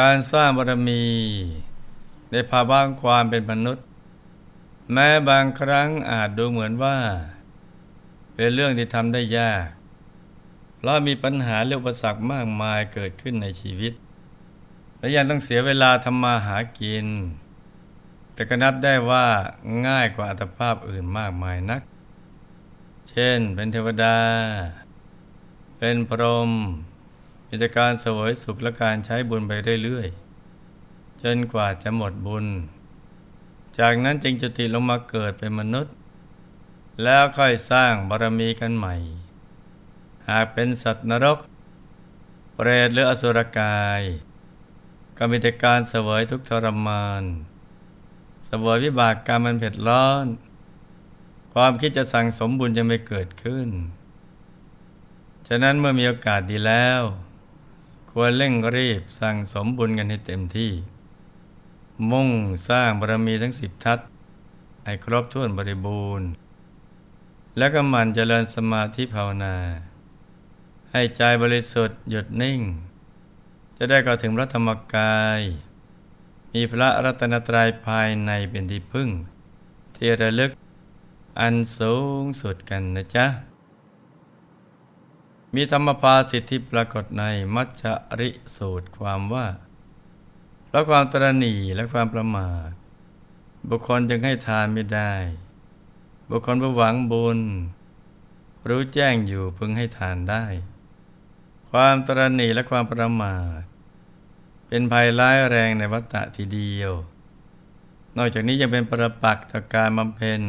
[0.00, 1.04] การสร้างบารมี
[2.30, 3.86] ในภาวะความเป็นมนุษย์
[4.92, 6.96] แม้บางครั้งอาจดูเหมือนว่า
[8.34, 9.66] เป็นเรื่องที่ทำได้ยาก
[10.76, 13.92] เพราะมีปัญหาเรื่องประสักมากมายเกิดขึ้นในชีวิต
[14.98, 17.06] และยังต้องเสียเวลาทำมาหากิน
[18.34, 19.26] แต่ก็นับได้ว่า
[19.86, 21.82] ง่ายกว่าอัตภาพอื่นมากมายนัก
[23.08, 24.16] เช่นเป็นเทวดา
[25.78, 26.50] เป็นพรหม
[27.52, 29.52] มีแต่การสวยสุขและการใช้บุญไป
[29.84, 32.46] เรื่อยๆจนกว่าจะหมดบุญ
[33.78, 35.94] จากนั้นจึงจะติลงมาเกิดเป็นมนุษย์
[37.02, 38.94] แล้วค่อยสร้างบารมีกันใหม่
[40.28, 41.38] หากเป็นสัตว์นรก
[42.54, 44.02] เปรตหรืออสุรกาย
[45.16, 47.22] ก็มีแต่การเสวยทุกทรมาน
[48.46, 50.26] เสวยวิบากกรรมมันเผ็ดร้อน
[51.54, 53.68] ความคิดจะสั่งสมบุญจะไม่เกิดขึ้น
[55.48, 57.02] ฉะนั้นเมื่อมีโอกาสดีแล้ว
[58.14, 60.72] ควรเร่งรีบสั่งสมบุญกันให้เต็มที่
[62.10, 62.30] มุ่ง
[62.68, 63.98] สร้างบารมีทั้งสิบทัศ
[64.84, 66.28] ให้ครบถ้วนบริบูรณ์
[67.58, 69.56] แล้วก็มันเจริญสมาธิภาวนา
[70.90, 72.60] ให้ใจบริสุทธิ์หยุดนิ่ง
[73.76, 75.40] จะได้ก่าถึงพระธรรมกาย
[76.52, 79.08] มีพระรัตนตรัยภายในเป็นที่พึ่ง
[79.96, 80.50] ที่ระลึก
[81.40, 83.26] อันสูงสุดกันนะจ๊ะ
[85.54, 87.24] มีธรรมภาสิทธิปรากฏใน
[87.54, 87.84] มัจจ
[88.20, 89.46] ริสูตรความว่า
[90.68, 92.68] เพราะความตรณีและความประมาท
[93.68, 95.14] บุคคลจึงให้ทานไม่ได้
[96.30, 97.40] บุคคลผู้หวังบุญ
[98.68, 100.44] รู้แจ้งอยู่พึงให้ทานได้
[101.70, 103.60] ความตรณีและความประมาท
[104.68, 106.92] เป็นภัยร้ายแรงในวัฏฏะทีเดียว
[108.16, 110.40] นอกจากนี้ยังเป็นประปักษ์ต่อการบำเพ็ญ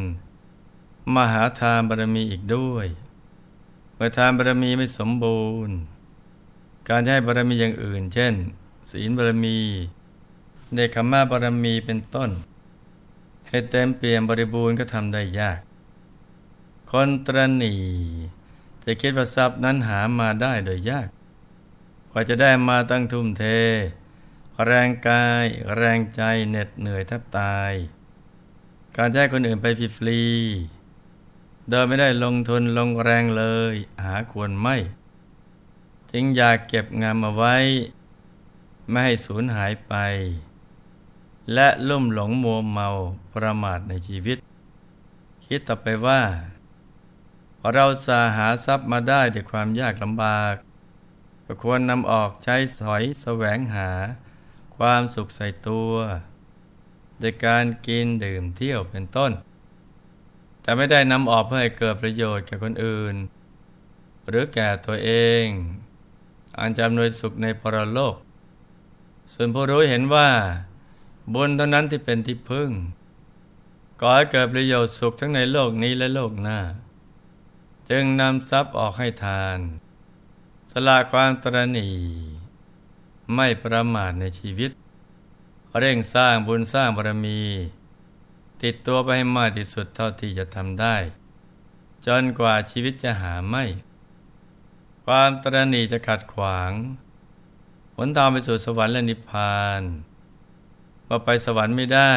[1.15, 2.87] มหาทานบารมีอีกด้วย
[4.03, 5.75] มื่อทานบารมีไม่สมบูรณ์
[6.89, 8.33] การให้บารมีอย่างอื่น เช่น
[8.91, 9.57] ศีลบารมี
[10.73, 12.31] เนคขมาบารมีเป็นต้น
[13.47, 15.59] ให้เต็มเปี่ยมบริบูรณ์ก็ทำได้ยาก
[16.91, 17.73] คนตรณี
[18.83, 21.07] จะคิดว่าทรัพย์นั้นหามาได้โดยยาก
[22.11, 23.43] กว่าจะได้มาตั้งทุ่มเท
[24.65, 25.45] แรงกาย
[25.75, 27.73] แรงใจเหน็ดเหนื่อยแทบตาย
[28.97, 29.65] การใช้คนอื่นไป
[29.97, 30.21] ฟรี
[31.69, 34.75] โดยไม่ได้ลงทุนลงแรงเลย หาควรไม่
[36.11, 37.55] จึงอยากเก็บงานมาไว้
[38.89, 39.93] ไม่ให้สูญหายไป
[41.53, 42.87] และลุ่มหลงมัวเมา
[43.33, 44.37] ประมาทในชีวิต
[45.45, 46.21] คิดต่อไปว่า
[47.73, 50.55] เราสาหาทรัพย์มาได้ด้วยความยากลำบาก
[51.45, 53.89] ก็ควรนำออกใช้สอยแสวงหา
[54.77, 55.93] ความสุขใส่ตัว
[57.19, 59.31] โดยการกินดื่มเที่ยวเป็นต้น
[60.61, 63.15] แต่ไม่ได้นำออกเพื่อให้เกิดประโยชน์แก่คนอื่น
[64.29, 65.11] หรือแก่ตัวเอ
[65.43, 65.45] ง
[66.59, 68.15] อันจำนวยสุขในปรโลก
[69.33, 70.29] ส่วนผู้รู้เห็นว่า
[71.33, 72.69] บุญเท่านั้นที่เป็นที่พึ่ง
[74.01, 76.59] ก่อให้เกิดประโยชน์สุขทั้งในโลกนี้และโลกหน้า
[77.89, 79.59] จึงนำทรัพย์ออกให้ทาน
[80.71, 81.89] สละความตรณี
[83.35, 84.71] ไม่ประมาทในชีวิต
[85.79, 87.41] เร่งสร้างบุญสร้างบารมี
[88.63, 90.95] ติดตัวไปให้มากที่สุดเท่าที่จะทำได้
[92.05, 93.63] จนกว่าชีวิตจะหาไม่
[95.05, 96.71] ความตรณีจะขัดขวาง
[97.95, 99.81] หนทางไปสู่สวรรค์และนิพพาน
[101.05, 102.13] พอไปสวรรค์ไม่ได้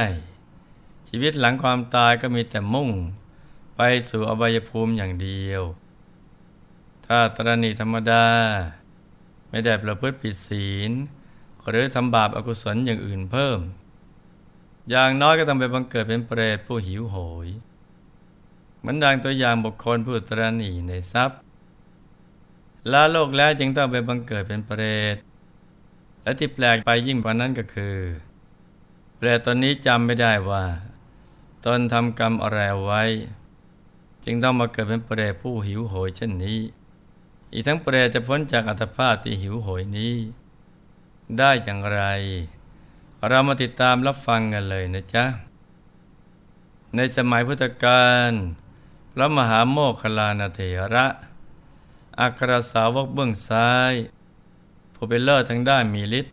[1.08, 2.90] ชีวิตหลังความตายก็มีแต่มุ่ง
[3.76, 3.80] ไป
[4.10, 5.62] สู่อบายภูมิอย่างเดียว
[7.06, 8.26] ถ้าตรณีธรรมดา
[9.50, 10.90] ไม่ได้ประพฤติผิดศีล
[11.68, 13.58] หรือทำบาปอากุศลอย่างอื่นเพิ่ม
[14.90, 17.16] อย่างน้อยก็ต้องไปบังเกิดเป็นเปรตผู้หิวโห
[17.46, 17.48] ย
[18.78, 21.38] เหมือนดังตัวอย่างบุคคลผู้ตรณีในทรัพย์
[22.92, 24.82] ลาโลกแล้วจึงต้องไปบังเกิดเป็นเปร
[25.14, 25.16] ต
[26.22, 27.96] และที่แปลกไปยิ่งกว่านั้นก็คือ
[29.16, 30.64] เปรตตอนนี้จำไม่ได้ว่า
[31.64, 33.02] ตนทำกรรมอะไรไว้
[34.24, 36.58] จึงต้องมาเกิดเป็นเปรตผู้หิวโหยเช่นนี้
[37.52, 40.14] อีกทั้งเปรตจะพ้นจากอัตภาพที่หิวโหยนี้
[41.38, 42.02] ได้อย่างไร
[43.28, 45.24] เรามาติดตามรับฟังกันเลยนะจ๊ะ
[46.96, 48.30] ในสมัยพุทธกาล
[49.12, 50.60] พระมหาโมคคลานเถ
[50.94, 51.06] ระ
[52.20, 53.92] อัครสาวกเบื้องซ้าย
[54.94, 56.32] ผู้เป็นเลิศทั้งด้านมีฤทธิ์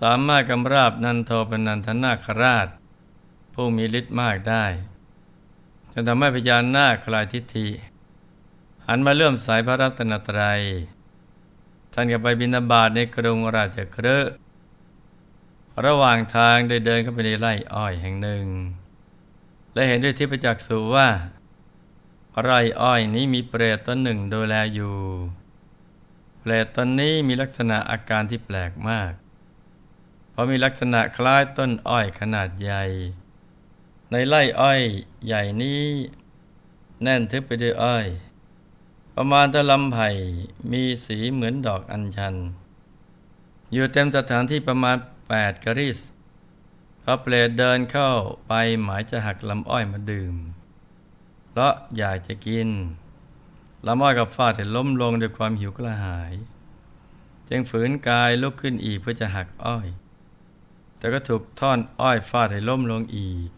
[0.00, 2.68] สามารถกำราบนันโทปนันทนาคราช
[3.54, 4.64] ผู้มีฤทธิ์มากได้
[5.92, 7.68] จนทำให้พญานนาคคลายทิฏฐิ
[8.86, 10.60] หันมาเลื่อมสายพระรัตนตรัย
[11.92, 14.22] ท่านก็ไปบินาบาตในกรุงราชเครือ
[15.86, 18.44] ระหว่างทางได้เดินเข้าไปในไร่อ้อยแห่งหนึ่ง
[19.74, 21.08] และเห็นด้วยทิพจักษุว่า
[22.42, 24.96] ไร่อ้อยนี้มีเปรตตนหนึ่งดูแลอยู่
[26.40, 29.12] เปรตตนนี้มีลักษณะอาการที่แปลกมาก
[30.30, 32.84] เพราะมีลักษณะคล้ายต้นอ้อยขนาดใหญ่
[34.10, 34.80] ในไร่อ้อย
[35.26, 35.82] ใหญ่นี้
[37.02, 38.06] แน่นทึบไปด้วยอ้อย
[39.16, 40.08] ประมาณตะลำไผ่
[40.72, 42.34] มีสีเหมือนดอกอัญชัน
[43.72, 44.96] อยู่เต็มสถานที่ประมาณ
[45.34, 45.98] แปดกริส
[47.02, 48.10] พระเปรตเดินเข้า
[48.48, 48.52] ไป
[48.82, 50.34] หมายจะหักลำอ้อยมาดื่ม
[51.48, 52.68] เพราะอยากจะกิน
[53.86, 56.32] ลำอ้อยกับฟาดเห็นล้มลงด้วยความหิวกระหาย
[57.48, 59.86] จึงฝืนกายลุกขึ้นอีกเพื่อจะหักอ้อย
[60.98, 63.48] แต่ก็ถูกท่อนอ้อยฟาดให้ล้มลงอีก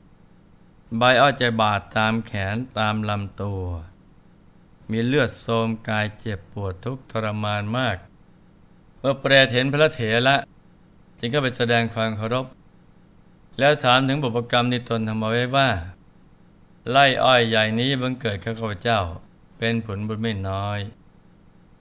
[0.97, 3.65] ใบอ้อยจะบาดตามแขนตามลำตัว
[4.91, 7.97] มีเลือดโสมกายเจ็บปวดทุกทรมานมาก
[8.99, 10.37] เมื่อเปรตเห็นพระเถระ
[11.25, 12.47] จึงก็ไปแสดงความเคารพ
[13.59, 15.69] แล้วถามถึงบุพกรรมในตนทำเอาไว้ว่า
[16.91, 19.01] ไล่อ้อยใหญ่นี้บังเกิดข้าพเจ้า
[19.59, 20.81] เป็นผลบุญไม่น้อย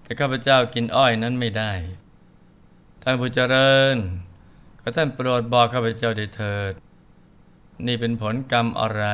[0.02, 1.74] แต่ข้าพเจ้ากินอ้อยนั้นไม่ได้
[3.04, 3.96] ท่านผู้เจริญ
[4.82, 6.74] ก็ท่านโปรดบอกข้าพเจ้าได้เถิด
[7.86, 9.06] นี่เป็นผลกรรมอะไร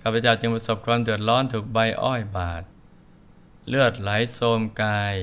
[0.00, 2.62] ข้าพเจ้าจึงประสบความเดือดร้อนถูกใบอ้อยบาด
[3.68, 5.16] เลือดไหลโสมกาย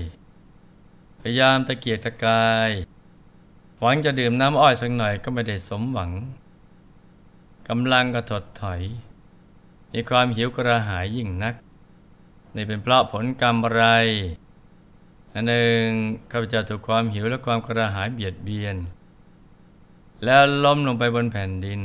[1.19, 2.71] พยายามตะเกียกตะกาย
[3.79, 6.11] หวังจะดื่มน้ำอ้อยสักหน่อยก็ไม่ได้สมหวัง
[7.67, 8.81] กำลังก็ถดถอย
[9.93, 11.55] มีความหิวกระหายยิ่งนัก
[12.55, 13.85] นี่เป็นเพราะผลกรรมอะไร
[15.33, 15.83] อันหนึ่ง
[16.31, 18.75] ข้าพเจ้าถูกความหิวและความกระหายเบียดเบียน
[20.23, 21.81] แล้วล้มลงไปบนแผ่นดิน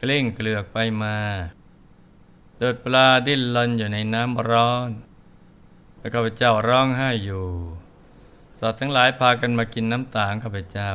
[0.00, 1.16] กลิ้งเกลือกไปมา
[2.58, 4.90] เดิดปลาดิ้นลนอยู่ในน้ำร้อน
[5.98, 7.46] แล้วข้าพเจ้าร้องไห้อยู่
[8.60, 10.90] สัตว์ทั้งหลายพากันมากินน้ำตาของข้าพเจ้า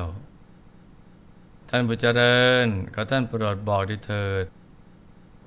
[1.69, 4.45] ท่านผู้เจริญขอท่านโปรดบอกด้วยเถิด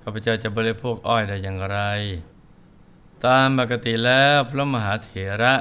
[0.02, 1.78] ข้าพเจ้าจะบริโภคอ้อยได้อย่างไร
[3.24, 5.10] ตามปกติแล้วพระมหาเถ
[5.42, 5.54] ระ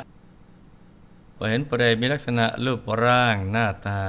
[1.36, 4.03] พอเห็นเปรตมีลักษณะรูปร่างหน้าตา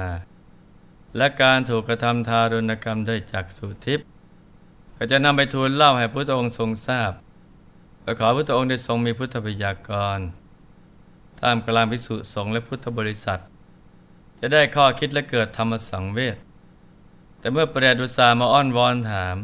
[1.17, 4.07] และการถูกกระทำทารุณกรรมด้วยจักสุทิพย์
[4.97, 7.11] ก็จะนำไปทูลเล่าให้พระองค์ทรงทราบ
[8.01, 10.19] ไปขอพระองค์ได้ทรงมีพุทธบัญญัติกร
[11.43, 13.41] ตามกลางพิสุสงฆ์และพุทธบริษัท
[14.39, 16.37] จะได้ข้อคิดและเกิดธรรมสังเวช
[17.39, 19.37] แต่เมื่อเปรตดุษามาอ้อนวอนถาม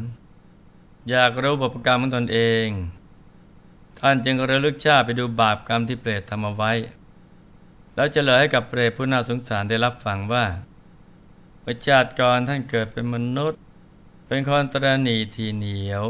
[1.10, 2.66] อยากรู้บุพกรรมของตนเอง
[4.00, 6.72] ท่านจึงระลึกชาติไปดูบาปกรรมที่เปรตทำเอาไว้
[7.94, 10.44] แล้วจะเลยให้กับเปรตผู้น่าสงสารได้รับฟังว่า
[11.64, 13.58] ประชาติก่อนท่านเกิดเป็นมนุษย์
[14.26, 16.04] เป็นคนตรณีทีเหนียว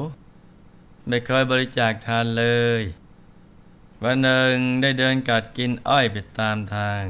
[1.06, 2.46] ไม่เคยบริจาคทานเล
[2.80, 2.82] ย
[4.04, 7.04] วันหนึ่งได้เดินกัดกินอ้อยไปตามทาง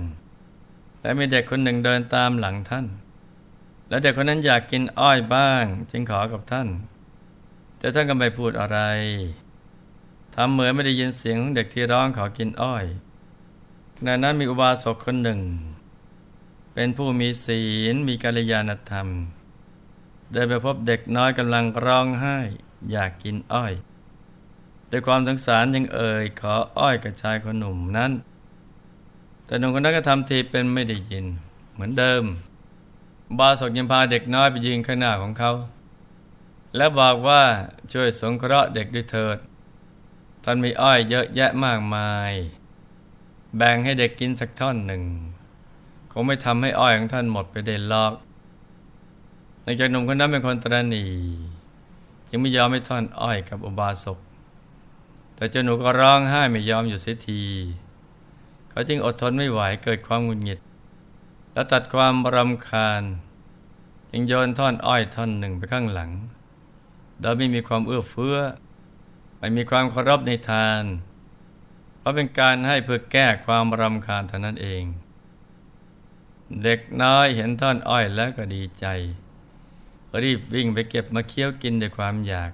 [1.02, 2.87] และมีเด็กคนหนึ่งเดินตามหลังท่าน
[3.88, 6.68] และเด็กคนนั้นอยากกินอ้อยบ้าง จึงขอกับท่าน
[7.78, 8.78] แต่ท่านก็ไม่พูดอะไร
[10.35, 12.85] ทำเหมือนไม่ได้ยินเสียงของเด็กที่ร้องขอกินอ้อย
[14.02, 15.40] ในนั้นมีอุบาสกคนหนึ่ง
[16.75, 19.09] เป็นผู้มีศีลมีกัลยาณธรรม
[20.32, 22.37] เดินไปพบเด็กน้อยกำลังร้องไห้
[22.90, 23.73] อยากกินอ้อย
[24.90, 28.12] ด้วยความสงสารยังเอ่ยขออ้อยกับชายคนหนุ่มนั้น
[29.47, 31.25] แต่หนุ่มคนนั้นก็ทำทีเป็นไม่ได้ยิน
[31.73, 32.25] เหมือนเดิม
[33.38, 35.52] บาสกยังพาเด็กน้อยไปยืนข้างหน้าของเขา
[36.76, 37.42] และบอกว่า
[37.92, 39.38] ช่วยสงเคราะห์เด็กด้วยเถิด
[40.44, 42.32] ท่านมีอ้อยเยอะแยะมากมาย
[43.56, 45.02] แบ่งให้เด็กกินสักท่อนหนึ่ง
[46.12, 48.12] คงไม่ทำให้อ้อยของท่านหมดไปเด่นลอก
[49.62, 51.04] ในจากหนุ่มคนนั้นเป็นคนตรณี
[52.28, 54.18] จึงไม่ยอมให้ท่อนอ้อยกับอุบาสก
[55.40, 57.42] แต่เจ้าหนูก็ร้องไห้ไม่ยอมอยู่เสียที
[58.70, 60.61] เขาจึงอดทนไม่ไหวเกิดความหงุดหงิด
[61.52, 63.02] และตัดความรำคาญ
[64.11, 66.11] จึงโยนท่อนอ้อยท่อนหนึ่งไปข้างหลัง
[67.20, 68.37] โดยไม่มีความเอื้อเฟื้อ
[69.38, 70.85] ไม่มีความเคารพในทาน
[71.99, 74.82] เพราะเป็นการให้เพื่อแก้ความรำคาญเท่านั้นเอง
[76.62, 78.87] เด็กน้อยเห็นท่อนอ้อยแล้วก็ดีใจ
[80.23, 82.52] รีบวิ่งไปเก็บมาเคี้ยวกินด้วยความอยาก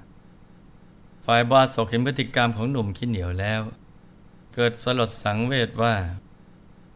[1.26, 3.62] ฝ่ายบาสกเห็นพฤติกรรมของหนุ่มขี้เหนียวแล้ว
[4.54, 5.94] เกิดสลดสังเวชว่า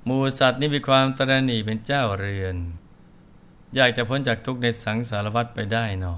[0.08, 2.56] มูสัตว์นี้มีความตระหนี่เป็นเจ้าเรือน
[3.75, 6.16] อยากจะพ้นจากทุกข์ในสังสารวัฏไปได้หนอ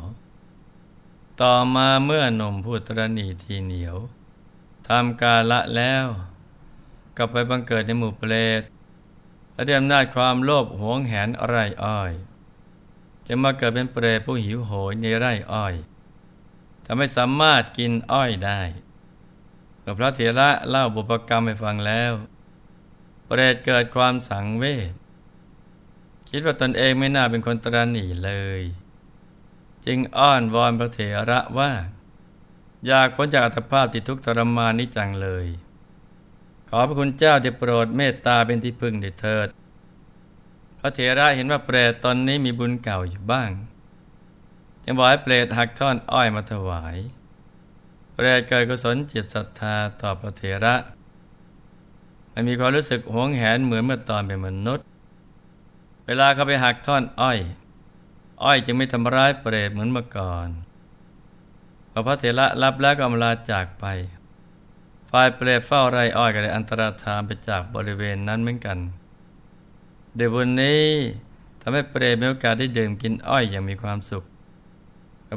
[1.40, 3.96] ต่อมาเมื่อหนุ่มผู้ตรณีทีเหนียว
[4.88, 6.06] ทำกาละแล้ว
[7.16, 8.62] กลับไปบังเกิดในหมู่เปรต
[9.52, 12.12] และด้วยอำนาจความโลภหวงแหนไร่อ้อย
[13.26, 15.74] จะมาเกิดเป็นเปรตผู้หิวโหยในไร่อ้อย
[16.86, 18.60] ทำให้สามารถกินอ้อยได้
[19.80, 22.12] เมื่อพระเถระเล่าบุพกรรมให้ฟังแล้ว
[23.24, 24.92] เปรตเกิดความสังเวช
[26.30, 28.62] คิดว่าตนเองไม่น่าเป็นคนตรณีเลย
[29.86, 31.72] จึงอ้อนวอนพระเถระว่า
[32.86, 35.46] อยากพ้นจากอัตภาพที่ทุกข์ทรมานนี้จังเลย
[36.68, 39.48] ขอพระคุณเจ้าได้โปรดเมตตาเป็นที่พึ่งเถิด
[40.80, 43.50] พระเถระเห็นว่าเปรตตอนนี้มีบุญเก่าอยู่บ้าง
[44.84, 46.96] จึงบอกให้เปรตหักท่อนอ้อยมาถวาย
[48.14, 50.74] เปรตเกิดกุศลจิตศรัทธาต่อพระเถระ
[52.30, 54.86] ไม่มีความรู้สึกหวงแหนเหมือนเมื่อตอนเป็นมนุษย์
[56.06, 57.38] เวลาเขาไปหักท่อนอ้อย
[58.44, 60.48] อ้อยจึงไม่ทำร้ายเปรตเหมือนเมื่อก่อน
[61.90, 63.84] พอพระเถระรับแล้วก็อำลาจากไป
[65.10, 68.78] ฝ่ายเปรตเฝ้าไรอ้อยก็ได้อันตรธานไปจากบริเวณนั้นเหมือนกัน
[70.16, 70.84] เดี๋ยววันนี้
[71.60, 74.24] ทำให้เปรตมีโอกาสได้ดื่มกินอ้อยอย่างมีความสุข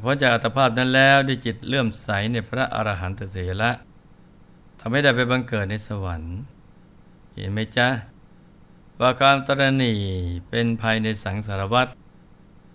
[0.04, 3.72] พ้นจากอัตภาพนั้นแล้วด้วยจิตเลื่อมใสในพระอรหันตเถระ
[4.80, 6.38] ทำให้ได้ไปบังเกิดในสวรรค์
[7.34, 7.88] เห็นไหมจ๊ะ
[9.00, 9.94] ว่าความตรณี
[10.50, 11.88] เป็นภัยในสังสารวัฏ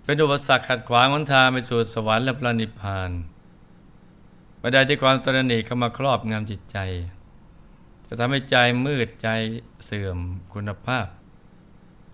[0.05, 3.11] เป็นอุปสรรคขัดขวางวันทางไปสู่สวรรค์และพระนิพพาน
[4.59, 6.79] เมื่อใดที่ความตรณีเข้ามาครอบงำจิตใจ
[8.07, 9.29] จะทำให้ใจมืดใจ
[9.85, 10.19] เสื่อม
[10.55, 11.07] คุณภาพ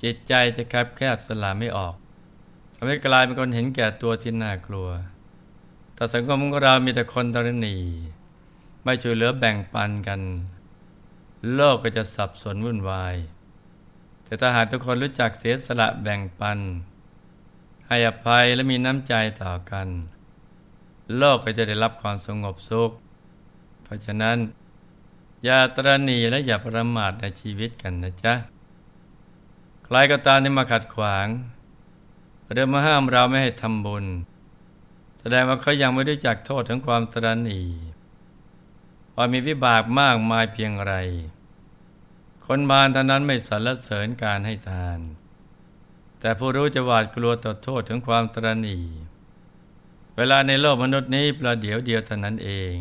[0.02, 1.94] จิตใจจะแคบแคบสลาไม่ออก
[2.76, 4.88] ทำให้กลายเป็นคนเห็นแก่ตัวที่น่ากลัว
[5.94, 7.76] แต่สังคมของเรามีแต่คนตรณี
[8.84, 10.20] ไม่ช่วยเหลือแบ่งปันกัน
[11.54, 13.14] โลกก็จะสับสนวุ่นวาย
[14.24, 16.58] แต่ถ้าหากทุกคนรู้จักเสียสละแบ่งปัน
[17.88, 19.88] ให้อภัยและมีน้ำใจต่อกัน
[21.16, 22.90] โลกก็จะได้รับความสงบสุข
[23.82, 24.36] เพราะฉะนั้น
[25.44, 28.34] อย่าตรณีและอย่าประมาทในชีวิตกันนะจ๊ะ
[29.84, 31.26] ใครก็ตามที่มาขัดขวาง
[32.52, 34.04] เริ่มมาห้ามเราไม่ให้ทำบุญ
[35.20, 37.60] แสดงว่าเขายังไม่ได้จักโทษถึงความตรณี
[39.16, 40.94] ว่ามีวิบากมากมายเพียงไร
[42.46, 44.98] คนบานท่านั้นไม่สรรเสริญการให้ทาน
[46.20, 48.78] แต่ผู้รู้จะหวาดกลัวต่อโทษถึงความตรณี
[50.16, 52.76] เวลาในโลกมนุษย์นี้ประเดี๋ยวเดียวเท่านั้นเอง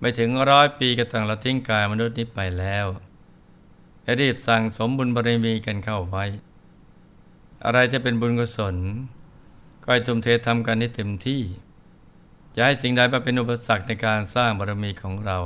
[0.00, 2.86] ไม่ถึงร้อยปีก็ต้องละทิ้งกายมนุษย์นี้ไปแล้ว
[4.20, 6.24] รีบสั่งสมบุญบารมีกันเข้าไว้
[7.64, 8.76] อะไรจะเป็นบุญกุศล
[9.82, 11.42] ก็ให้ทุ่มเททำกันให้เต็มที่
[12.54, 15.38] จะให้สิ่งใดมาเป็นอุปสรรคในการสร้างบารมีของเรา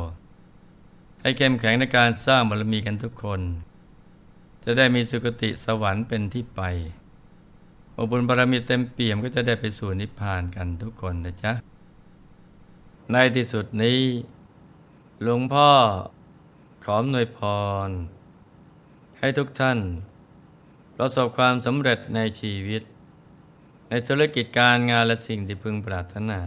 [1.20, 3.40] ให้เข้มแข็งในการสร้างบารมีกันทุกคน
[4.64, 6.62] จะได้มีสุคติสวรรค์เป็นที่ไป
[7.96, 11.52] อบุญบารมีเต็มเปี่ยมก็จะได้ไปสู่นิพพานกันทุกคนนะจ๊ะ
[13.12, 14.00] ในที่สุดนี้
[15.22, 15.70] หลวงพ่อ
[16.84, 17.40] ขอหน่วยพ
[17.88, 17.90] ร
[19.18, 19.78] ให้ทุกท่าน
[20.96, 22.82] ประสบความสำเร็จในชีวิต
[23.88, 26.40] ในธุรกิจการงานและสิ่งที่พึงปรารถนา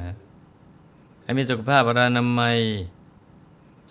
[1.22, 2.60] ให้มีสุขภาพรานามัย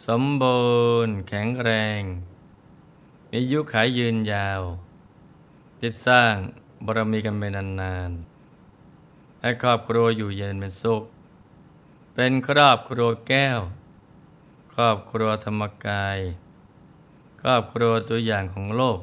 [0.06, 0.64] สมบู
[1.06, 2.00] รณ์แข็งแรง
[3.28, 4.60] มีอายุขายยืนยาว
[5.80, 6.34] ติดสร้าง
[6.84, 11.02] บารมีกันไปนานๆให้ครอบครัวอยู่เย็นเป็นสุข
[12.14, 13.60] เป็นครอบครัวแก้ว
[14.74, 16.18] ครอบครัวธรรมกาย
[17.40, 19.00] ครอบครัวตัวอย่างของโลก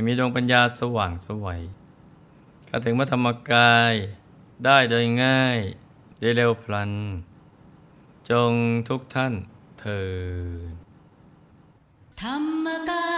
[0.00, 1.62] ให้มีดวงปัญญาสว่างสวัย
[2.66, 3.94] เข้าถึงพระธรรมกาย
[4.64, 5.58] ได้โดยง่าย
[6.20, 6.92] ได้เร็วพลัน
[8.30, 8.52] จง
[8.88, 9.34] ทุกท่าน
[9.80, 10.02] เถิ
[10.72, 10.74] ด
[12.22, 13.09] ธรรมกาย